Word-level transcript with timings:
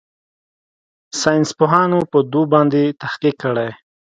ساينسپوهانو 1.21 1.99
په 2.11 2.17
دو 2.33 2.41
باندې 2.53 2.81
تحقيق 3.01 3.35
کړى. 3.43 3.69